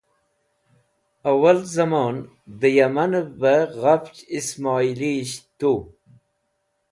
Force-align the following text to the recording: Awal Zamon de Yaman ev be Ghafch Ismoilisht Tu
Awal 1.31 1.59
Zamon 1.73 2.15
de 2.59 2.69
Yaman 2.77 3.13
ev 3.21 3.29
be 3.41 3.53
Ghafch 3.79 4.17
Ismoilisht 4.37 5.43
Tu 5.59 5.73